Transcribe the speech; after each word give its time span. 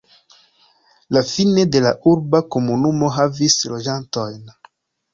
La 1.11 1.21
Fine 1.33 1.67
de 1.75 1.83
la 1.87 1.93
urba 2.13 2.41
komunumo 2.57 3.13
havis 3.21 3.63
loĝantojn. 3.75 4.55